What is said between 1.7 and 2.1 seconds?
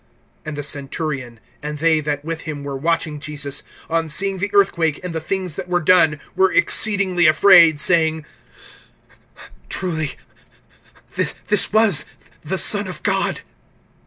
they